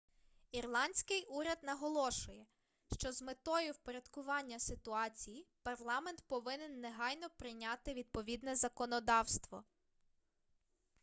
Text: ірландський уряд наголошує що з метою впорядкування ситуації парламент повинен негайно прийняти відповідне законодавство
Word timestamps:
ірландський 0.51 1.25
уряд 1.25 1.57
наголошує 1.63 2.45
що 2.97 3.11
з 3.11 3.21
метою 3.21 3.71
впорядкування 3.71 4.59
ситуації 4.59 5.47
парламент 5.63 6.23
повинен 6.27 6.79
негайно 6.81 7.29
прийняти 7.37 7.93
відповідне 7.93 8.55
законодавство 8.55 9.63